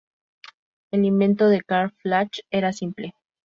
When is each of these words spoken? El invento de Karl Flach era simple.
El 0.89 1.05
invento 1.05 1.47
de 1.47 1.61
Karl 1.61 1.91
Flach 2.01 2.39
era 2.49 2.73
simple. 2.73 3.13